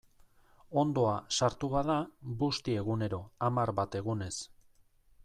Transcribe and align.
Onddoa 0.83 1.11
sartu 1.39 1.69
bada, 1.75 1.97
busti 2.41 2.75
egunero, 2.85 3.23
hamar 3.49 3.73
bat 3.81 3.99
egunez. 4.01 4.35